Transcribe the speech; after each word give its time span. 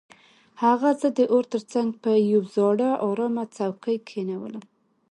هغه 0.63 0.89
زه 1.01 1.07
د 1.17 1.19
اور 1.33 1.45
تر 1.53 1.61
څنګ 1.73 1.89
په 2.03 2.11
یو 2.31 2.41
زاړه 2.55 2.89
ارامه 3.07 3.43
څوکۍ 3.55 3.97
کښینولم 4.07 4.63